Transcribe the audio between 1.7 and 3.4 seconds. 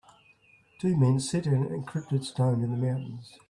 encripted stone in the mountains.